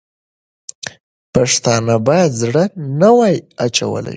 پښتانه 1.33 1.95
باید 2.07 2.31
زړه 2.41 2.63
نه 2.99 3.09
وای 3.17 3.35
اچولی. 3.65 4.09